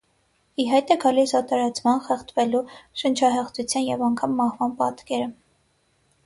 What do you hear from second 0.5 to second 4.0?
Ի հայտ է գալիս օտարացման, խեղդվելու, շնչահեղձության